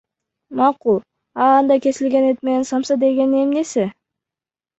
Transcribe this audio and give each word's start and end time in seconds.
Макул, 0.59 0.95
а 1.41 1.49
анда 1.57 1.77
кесилген 1.83 2.25
эт 2.31 2.41
менен 2.49 2.67
самса 2.71 2.99
дегени 3.05 3.45
эмнеси? 3.49 3.87